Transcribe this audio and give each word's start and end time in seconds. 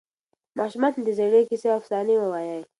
ماشومانو 0.57 0.95
ته 0.95 1.01
د 1.05 1.09
زړې 1.17 1.41
کیسې 1.49 1.67
او 1.69 1.77
افسانې 1.81 2.15
ووایئ. 2.17 2.61